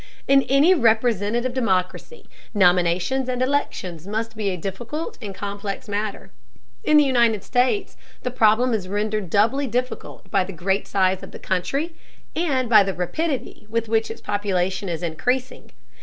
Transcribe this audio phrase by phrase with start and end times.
[0.27, 6.31] In any representative democracy nominations and elections must be a difficult and complex matter;
[6.83, 11.29] in the United States the problem is rendered doubly difficult by the great size of
[11.29, 11.93] the country,
[12.35, 15.69] and by the rapidity with which its population is increasing.